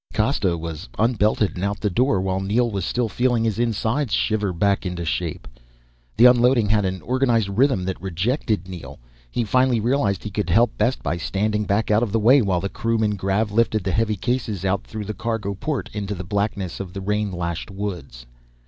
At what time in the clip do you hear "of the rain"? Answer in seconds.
16.79-17.31